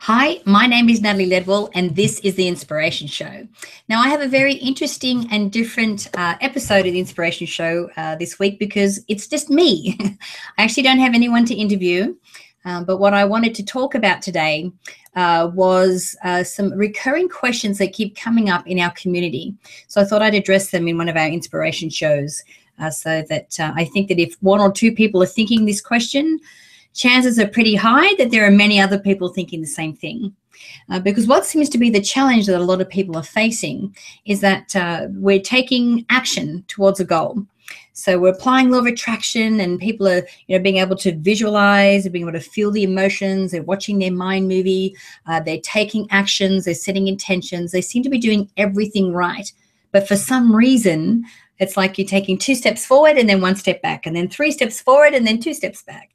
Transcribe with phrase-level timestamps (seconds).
[0.00, 3.46] Hi, my name is Natalie Ledwell, and this is The Inspiration Show.
[3.88, 8.16] Now, I have a very interesting and different uh, episode of The Inspiration Show uh,
[8.16, 9.96] this week because it's just me.
[10.58, 12.14] I actually don't have anyone to interview,
[12.66, 14.70] um, but what I wanted to talk about today
[15.16, 19.54] uh, was uh, some recurring questions that keep coming up in our community.
[19.88, 22.42] So I thought I'd address them in one of our inspiration shows
[22.78, 25.80] uh, so that uh, I think that if one or two people are thinking this
[25.80, 26.40] question,
[26.94, 30.34] chances are pretty high that there are many other people thinking the same thing.
[30.88, 33.94] Uh, because what seems to be the challenge that a lot of people are facing
[34.24, 37.44] is that uh, we're taking action towards a goal.
[37.92, 42.08] So we're applying law of attraction, and people are, you know, being able to visualize,
[42.08, 43.52] being able to feel the emotions.
[43.52, 44.96] They're watching their mind movie.
[45.26, 46.64] Uh, they're taking actions.
[46.64, 47.72] They're setting intentions.
[47.72, 49.50] They seem to be doing everything right,
[49.92, 51.24] but for some reason,
[51.58, 54.50] it's like you're taking two steps forward and then one step back, and then three
[54.50, 56.10] steps forward and then two steps back.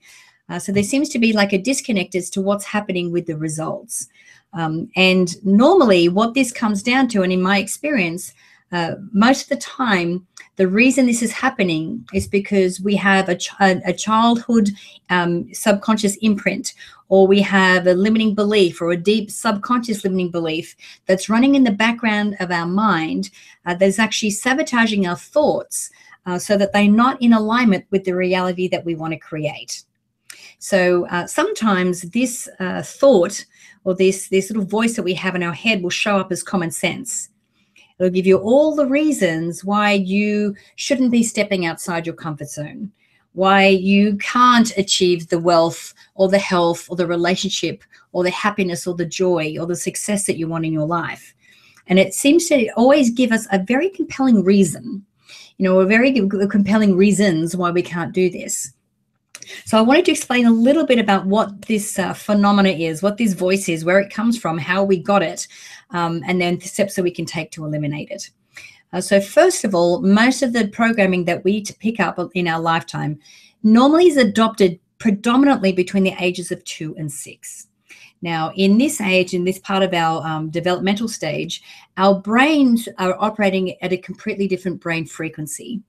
[0.49, 3.37] Uh, so there seems to be like a disconnect as to what's happening with the
[3.37, 4.07] results.
[4.53, 8.33] Um, and normally, what this comes down to, and in my experience,
[8.71, 10.25] uh, most of the time,
[10.57, 14.69] the reason this is happening is because we have a, ch- a childhood
[15.09, 16.73] um, subconscious imprint,
[17.07, 21.63] or we have a limiting belief, or a deep subconscious limiting belief that's running in
[21.63, 23.29] the background of our mind
[23.65, 25.89] uh, that's actually sabotaging our thoughts
[26.25, 29.83] uh, so that they're not in alignment with the reality that we want to create.
[30.59, 33.45] So uh, sometimes this uh, thought
[33.85, 36.43] or this, this little voice that we have in our head will show up as
[36.43, 37.29] common sense.
[37.97, 42.91] It'll give you all the reasons why you shouldn't be stepping outside your comfort zone,
[43.33, 48.85] why you can't achieve the wealth or the health or the relationship or the happiness
[48.85, 51.33] or the joy or the success that you want in your life.
[51.87, 55.05] And it seems to always give us a very compelling reason,
[55.57, 56.13] you know, a very
[56.49, 58.73] compelling reasons why we can't do this.
[59.65, 63.17] So I wanted to explain a little bit about what this uh, phenomena is, what
[63.17, 65.47] this voice is, where it comes from, how we got it,
[65.91, 68.29] um, and then the steps that we can take to eliminate it.
[68.91, 72.59] Uh, so first of all, most of the programming that we pick up in our
[72.59, 73.19] lifetime
[73.63, 77.67] normally is adopted predominantly between the ages of two and six.
[78.21, 81.61] Now, in this age, in this part of our um, developmental stage,
[81.95, 85.81] our brains are operating at a completely different brain frequency.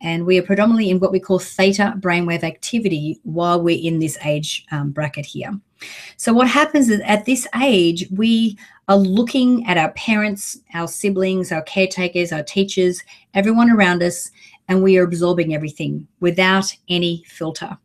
[0.00, 4.16] And we are predominantly in what we call theta brainwave activity while we're in this
[4.24, 5.58] age um, bracket here.
[6.16, 8.56] So, what happens is at this age, we
[8.88, 13.02] are looking at our parents, our siblings, our caretakers, our teachers,
[13.34, 14.30] everyone around us,
[14.68, 17.76] and we are absorbing everything without any filter.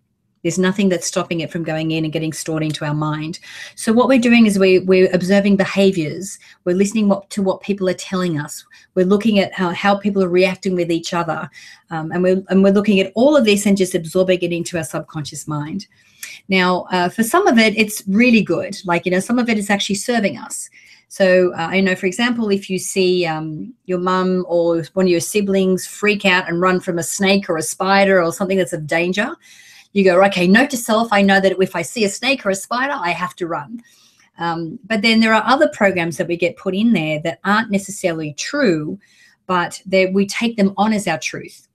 [0.44, 3.40] There's nothing that's stopping it from going in and getting stored into our mind.
[3.76, 6.38] So what we're doing is we, we're observing behaviors.
[6.66, 8.66] We're listening what, to what people are telling us.
[8.94, 11.50] We're looking at how, how people are reacting with each other.
[11.90, 14.78] Um, and, we're, and we're looking at all of this and just absorbing it into
[14.78, 15.88] our subconscious mind.
[16.50, 18.78] Now, uh, for some of it, it's really good.
[18.86, 20.70] Like, you know, some of it is actually serving us.
[21.08, 25.12] So uh, I know, for example, if you see um, your mum or one of
[25.12, 28.74] your siblings freak out and run from a snake or a spider or something that's
[28.74, 29.36] of danger,
[29.94, 32.50] you go, okay, note to self, I know that if I see a snake or
[32.50, 33.82] a spider, I have to run.
[34.40, 37.72] Um, but then there are other programs that we get put in there that aren't
[37.72, 39.00] necessarily true,
[39.46, 41.68] but we take them on as our truth.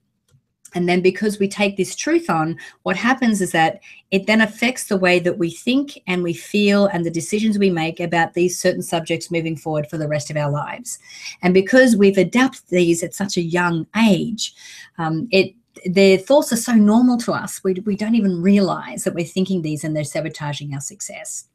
[0.75, 3.79] And then because we take this truth on, what happens is that
[4.11, 7.69] it then affects the way that we think and we feel and the decisions we
[7.69, 10.99] make about these certain subjects moving forward for the rest of our lives.
[11.41, 14.53] And because we've adapted these at such a young age,
[14.97, 19.13] um, it their thoughts are so normal to us, we, we don't even realize that
[19.13, 21.45] we're thinking these and they're sabotaging our success.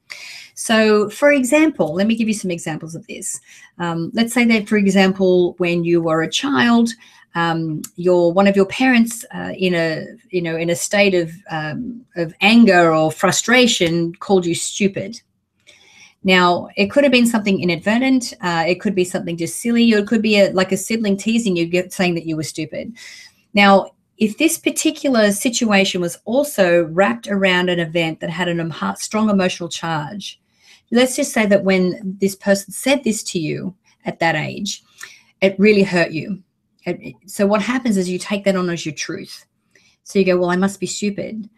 [0.54, 3.40] So, for example, let me give you some examples of this.
[3.78, 6.90] Um, let's say that, for example, when you were a child,
[7.34, 11.32] um, your one of your parents uh, in a you know in a state of
[11.50, 15.20] um, of anger or frustration called you stupid.
[16.22, 18.32] Now, it could have been something inadvertent.
[18.40, 21.54] Uh, it could be something just silly, it could be a, like a sibling teasing
[21.54, 22.94] you, saying that you were stupid.
[23.52, 29.28] Now, if this particular situation was also wrapped around an event that had a strong
[29.28, 30.40] emotional charge,
[30.90, 33.74] let's just say that when this person said this to you
[34.04, 34.82] at that age,
[35.40, 36.42] it really hurt you.
[37.26, 39.46] so what happens is you take that on as your truth.
[40.04, 41.48] So you go, well, I must be stupid.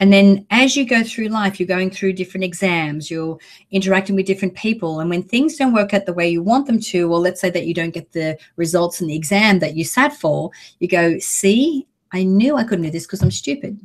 [0.00, 3.38] And then as you go through life, you're going through different exams, you're
[3.70, 4.98] interacting with different people.
[4.98, 7.50] And when things don't work out the way you want them to, or let's say
[7.50, 10.50] that you don't get the results in the exam that you sat for,
[10.80, 13.78] you go, see, I knew I couldn't do this because I'm stupid.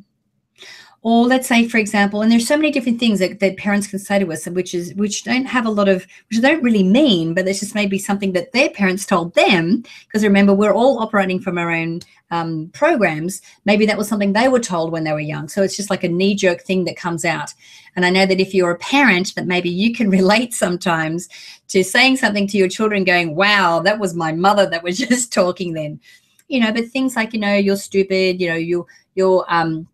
[1.02, 4.00] or let's say for example and there's so many different things that, that parents can
[4.00, 7.34] say to us which is which don't have a lot of which don't really mean
[7.34, 9.84] but it's just maybe something that their parents told them.
[10.06, 12.02] Because remember we're all operating from our own
[12.32, 13.42] um, programs.
[13.64, 15.48] Maybe that was something they were told when they were young.
[15.48, 17.54] So it's just like a knee-jerk thing that comes out.
[17.96, 21.30] And i know that if you're a parent that maybe you can relate sometimes
[21.70, 25.34] to saying something to your children going wow that was my mother that was just
[25.34, 26.00] talking then
[26.48, 28.86] you know but things like you know you're stupid you know you're,
[29.16, 29.88] you're um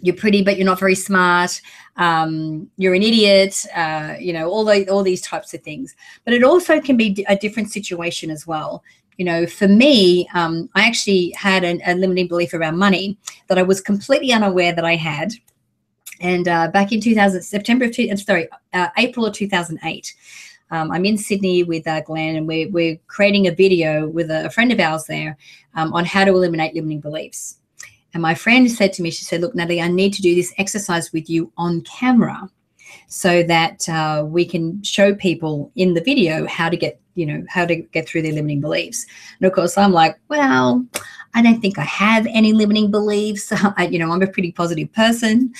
[0.00, 1.60] you're pretty but you're not very smart
[1.96, 5.94] um, you're an idiot uh, you know all the all these types of things.
[6.24, 8.82] But it also can be a different situation as well.
[9.16, 13.16] You know for me um, i actually had a, a, limiting belief around money
[13.46, 15.32] that i was completely unaware that i had.
[16.20, 20.14] And uh, back in 2000 september of two, sorry uh, april of 2008
[20.74, 24.46] um, I'm in Sydney with uh, Glenn, and we're, we're creating a video with a,
[24.46, 25.36] a friend of ours there
[25.74, 27.58] um, on how to eliminate limiting beliefs.
[28.12, 30.52] And my friend said to me, she said, Look, Natalie, I need to do this
[30.58, 32.50] exercise with you on camera
[33.06, 37.44] so that uh, we can show people in the video how to get, you know,
[37.48, 39.06] how to get through their limiting beliefs.
[39.38, 40.84] And of course, I'm like, well,
[41.34, 43.52] I don't think I have any limiting beliefs.
[43.76, 45.52] I, you know, I'm a pretty positive person.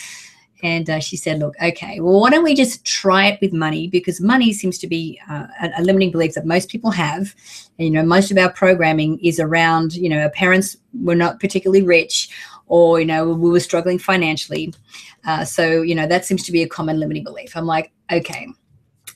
[0.65, 3.87] And uh, she said, look, okay, well, why don't we just try it with money?
[3.87, 5.47] Because money seems to be uh,
[5.77, 7.35] a, limiting belief that most people have.
[7.79, 11.39] And, you know, most of our programming is around, you know, our parents were not
[11.39, 12.31] particularly rich
[12.67, 14.73] or, you know, we were struggling financially.
[15.27, 17.55] Uh, so, you know, that seems to be a common limiting belief.
[17.55, 18.49] I'm like, okay.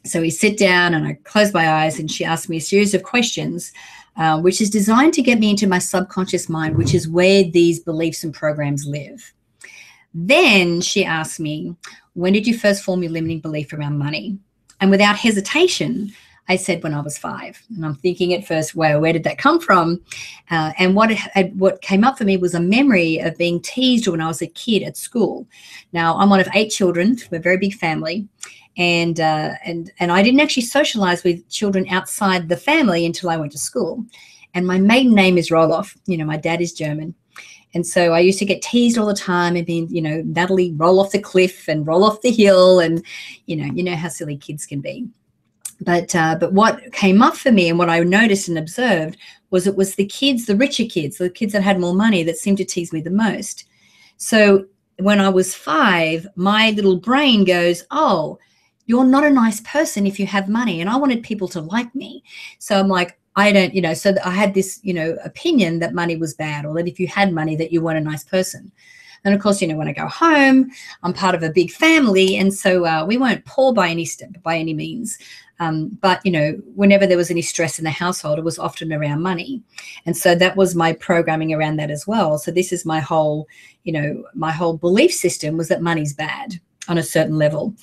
[0.04, 2.92] So we sit down and I close my eyes and she asked me a series
[2.92, 3.72] of questions.
[4.16, 7.78] Uh, which is designed to get me into my subconscious mind, which is where these
[7.78, 9.32] beliefs and programs live.
[10.14, 11.74] Then she asked me,
[12.14, 14.38] When did you first form your limiting belief around money?
[14.80, 16.12] And without hesitation,
[16.48, 19.36] I said when I was five, and I'm thinking at first, "Well, where did that
[19.36, 20.00] come from?"
[20.50, 24.08] Uh, and what it, what came up for me was a memory of being teased
[24.08, 25.46] when I was a kid at school.
[25.92, 28.26] Now I'm one of eight children, we're a very big family,
[28.78, 33.36] and uh, and and I didn't actually socialize with children outside the family until I
[33.36, 34.04] went to school.
[34.54, 35.94] And my maiden name is Roloff.
[36.06, 37.14] You know, my dad is German,
[37.74, 40.72] and so I used to get teased all the time and being, you know, Natalie,
[40.76, 42.80] roll off the cliff and roll off the hill.
[42.80, 43.04] And,
[43.46, 45.06] you know, you know how silly kids can be.
[45.80, 49.16] But uh, but what came up for me and what I noticed and observed
[49.50, 52.36] was it was the kids, the richer kids, the kids that had more money that
[52.36, 53.64] seemed to tease me the most.
[54.16, 54.66] So
[54.98, 58.38] when I was five, my little brain goes, oh,
[58.86, 60.80] you're not a nice person if you have money.
[60.80, 62.24] And I wanted people to like me.
[62.58, 65.94] So I'm like, I don't, you know, so I had this, you know, opinion that
[65.94, 68.72] money was bad or that if you had money that you weren't a nice person.
[69.24, 70.70] And of course, you know, when I go home,
[71.04, 74.30] I'm part of a big family, and so uh, we weren't poor by any step,
[74.42, 75.18] by any means.
[75.60, 78.92] Um, but you know, whenever there was any stress in the household, it was often
[78.92, 79.62] around money,
[80.06, 82.38] and so that was my programming around that as well.
[82.38, 83.48] So this is my whole,
[83.84, 87.74] you know, my whole belief system was that money's bad on a certain level,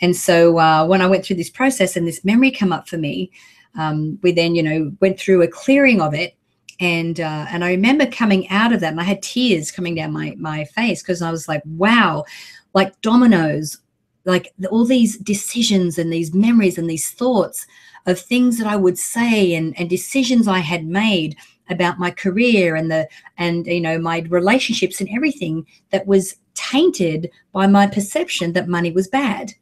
[0.00, 2.98] and so uh, when I went through this process and this memory came up for
[2.98, 3.30] me,
[3.76, 6.36] um, we then, you know, went through a clearing of it.
[6.80, 10.12] And uh, and I remember coming out of that, and I had tears coming down
[10.12, 12.24] my my face because I was like, wow,
[12.72, 13.78] like dominoes,
[14.24, 17.66] like all these decisions and these memories and these thoughts
[18.06, 21.36] of things that I would say and, and decisions I had made
[21.68, 23.08] about my career and the
[23.38, 28.90] and you know my relationships and everything that was tainted by my perception that money
[28.90, 29.52] was bad.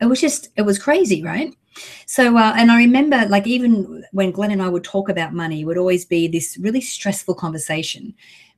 [0.00, 1.54] It was just it was crazy, right?
[2.06, 5.60] So, uh, and I remember like even when Glenn and I would talk about money,
[5.60, 8.14] it would always be this really stressful conversation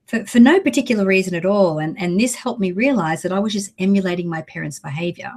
[0.07, 1.79] for, for no particular reason at all.
[1.79, 5.33] And, and this helped me realize that I was just emulating my parents' behavior.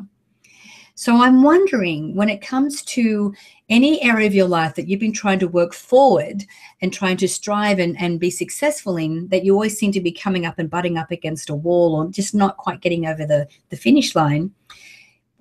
[0.95, 3.33] So I'm wondering when it comes to
[3.69, 6.43] any area of your life that you've been trying to work forward
[6.81, 10.11] and trying to strive and, and be successful in, that you always seem to be
[10.11, 13.47] coming up and butting up against a wall or just not quite getting over the,
[13.69, 14.51] the finish line.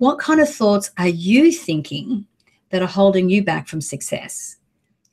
[0.03, 2.25] What kind of thoughts are you thinking
[2.71, 4.57] that are holding you back from success?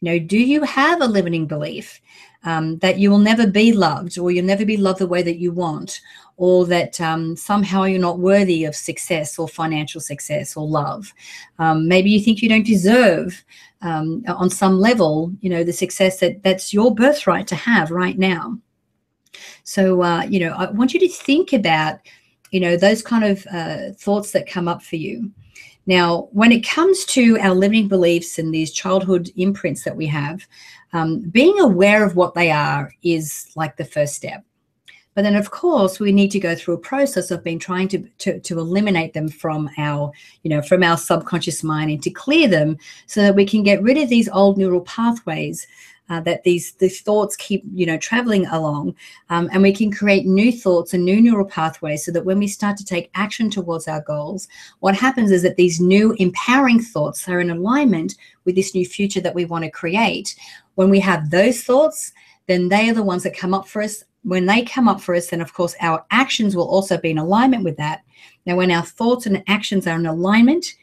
[0.00, 2.00] You know, do you have a limiting belief
[2.42, 5.38] um, that you will never be loved, or you'll never be loved the way that
[5.38, 6.00] you want,
[6.38, 11.14] or that um, somehow you're not worthy of success or financial success or love?
[11.60, 13.44] Um, maybe you think you don't deserve,
[13.82, 18.18] um, on some level, you know, the success that that's your birthright to have right
[18.18, 18.58] now.
[19.62, 22.00] So, uh, you know, I want you to think about,
[22.50, 25.30] you know, those kind of uh, thoughts that come up for you.
[25.86, 30.46] Now, when it comes to our limiting beliefs and these childhood imprints that we have,
[30.92, 34.44] um, being aware of what they are is like the first step.
[35.14, 37.98] But then, of course, we need to go through a process of being trying to,
[38.18, 40.12] to, to eliminate them from our,
[40.44, 43.82] you know, from our subconscious mind and to clear them so that we can get
[43.82, 45.66] rid of these old neural pathways
[46.10, 48.94] uh, that these these thoughts keep you know traveling along,
[49.30, 52.48] um, and we can create new thoughts and new neural pathways so that when we
[52.48, 54.48] start to take action towards our goals,
[54.80, 59.20] what happens is that these new empowering thoughts are in alignment with this new future
[59.20, 60.34] that we want to create.
[60.74, 62.12] When we have those thoughts,
[62.46, 64.04] then they are the ones that come up for us.
[64.22, 67.18] When they come up for us, then of course our actions will also be in
[67.18, 68.02] alignment with that.
[68.46, 70.74] Now, when our thoughts and actions are in alignment,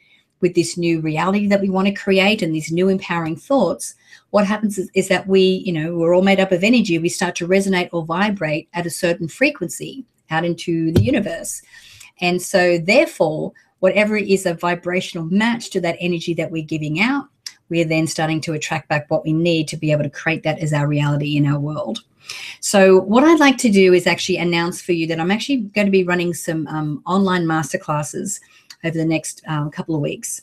[0.42, 3.96] with this new reality that we want to create and these new empowering thoughts,
[4.32, 6.98] what happens is, is, that we, you know, we're all made up of energy.
[7.00, 11.62] We start to resonate or vibrate at a certain frequency out into the universe.
[12.20, 17.28] And so, therefore, whatever is a vibrational match to that energy that we're giving out,
[17.70, 20.60] we're then starting to attract back what we need to be able to create that
[20.60, 22.04] as our reality in our world.
[22.60, 25.88] So, what I'd like to do is actually announce for you that I'm actually going
[25.88, 28.40] to be running some um, online masterclasses
[28.84, 30.42] over the next um, couple of weeks.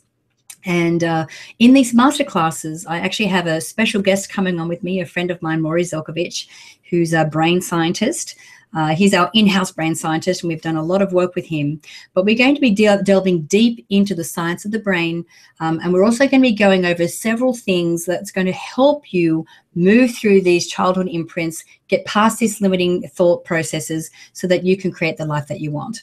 [0.67, 1.27] And uh,
[1.59, 5.31] in these masterclasses, I actually have a special guest coming on with me, a friend
[5.31, 6.47] of mine, Maury Zelkovich,
[6.89, 8.37] who's a brain scientist.
[8.77, 11.81] Uh, he's our in-house brain scientist, and we've done a lot of work with him.
[12.13, 15.25] But we're going to be del- delving deep into the science of the brain,
[15.61, 19.13] um, and we're also going to be going over several things that's going to help
[19.13, 24.77] you move through these childhood imprints, get past these limiting thought processes, so that you
[24.77, 26.03] can create the life that you want.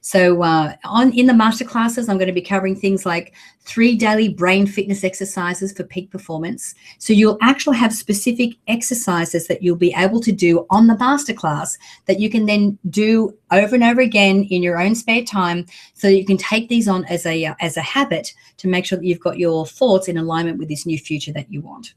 [0.00, 4.28] So uh, on in the masterclasses, I'm going to be covering things like three daily
[4.28, 6.74] brain fitness exercises for peak performance.
[6.98, 11.78] So you'll actually have specific exercises that you'll be able to do on the masterclass
[12.06, 16.08] that you can then do over and over again in your own spare time, so
[16.08, 19.04] you can take these on as a uh, as a habit to make sure that
[19.04, 21.94] you've got your thoughts in alignment with this new future that you want.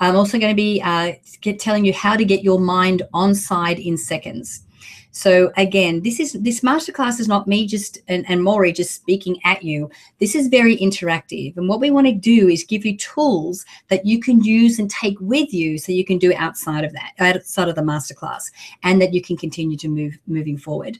[0.00, 1.12] I'm also going to be uh,
[1.58, 4.64] telling you how to get your mind on side in seconds.
[5.12, 9.40] So again, this is this masterclass is not me just and, and Maury just speaking
[9.44, 9.90] at you.
[10.18, 11.56] This is very interactive.
[11.56, 14.90] And what we want to do is give you tools that you can use and
[14.90, 18.50] take with you so you can do outside of that, outside of the masterclass,
[18.84, 20.98] and that you can continue to move moving forward.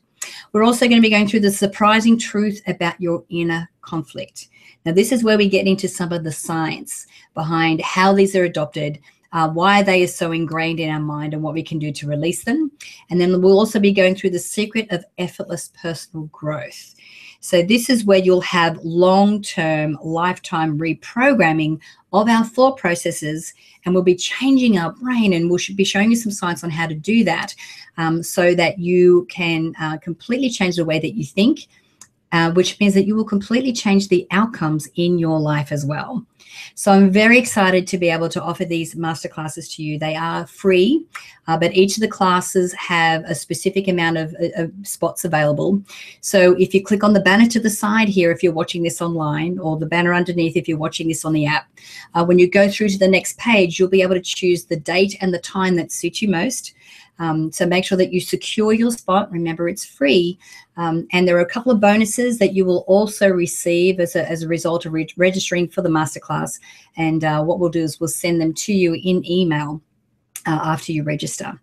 [0.52, 4.48] We're also going to be going through the surprising truth about your inner conflict.
[4.84, 8.44] Now, this is where we get into some of the science behind how these are
[8.44, 8.98] adopted
[9.32, 12.08] uh, why they are so ingrained in our mind and what we can do to
[12.08, 12.70] release them.
[13.10, 16.94] And then we'll also be going through the secret of effortless personal growth.
[17.42, 21.80] So, this is where you'll have long term, lifetime reprogramming
[22.12, 25.32] of our thought processes, and we'll be changing our brain.
[25.32, 27.54] And we'll be showing you some science on how to do that
[27.96, 31.68] um, so that you can uh, completely change the way that you think,
[32.32, 36.24] uh, which means that you will completely change the outcomes in your life as well.
[36.74, 39.98] So I'm very excited to be able to offer these masterclasses to you.
[39.98, 41.04] They are free,
[41.46, 45.82] uh, but each of the classes have a specific amount of, uh, of, spots available.
[46.20, 49.00] So if you click on the banner to the side here, if you're watching this
[49.00, 51.68] online, or the banner underneath if you're watching this on the app,
[52.14, 54.76] uh, when you go through to the next page, you'll be able to choose the
[54.76, 56.74] date and the time that suits you most.
[57.20, 59.30] Um, so make sure that you secure your spot.
[59.30, 60.38] Remember, it's free.
[60.78, 64.28] Um, and there are a couple of bonuses that you will also receive as a,
[64.28, 66.58] as a result of re registering for the masterclass.
[66.96, 69.82] And uh, what we'll do is we'll send them to you in email
[70.46, 71.60] uh, after you register.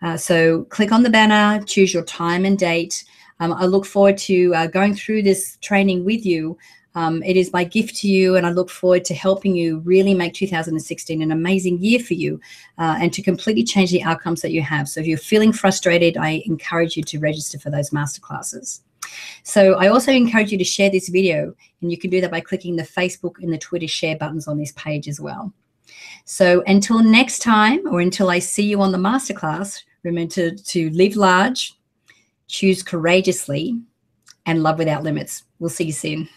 [0.00, 3.04] Uh, so click on the banner, choose your time and date.
[3.40, 6.56] Um, I look forward to uh, going through this training with you
[6.94, 10.14] um, it is my gift to you, and I look forward to helping you really
[10.14, 12.40] make 2016 an amazing year for you
[12.78, 14.88] uh, and to completely change the outcomes that you have.
[14.88, 18.80] So, if you're feeling frustrated, I encourage you to register for those masterclasses.
[19.42, 22.40] So, I also encourage you to share this video, and you can do that by
[22.40, 25.52] clicking the Facebook and the Twitter share buttons on this page as well.
[26.24, 30.90] So, until next time, or until I see you on the masterclass, remember to, to
[30.90, 31.74] live large,
[32.46, 33.80] choose courageously,
[34.46, 35.42] and love without limits.
[35.58, 36.28] We'll see you soon.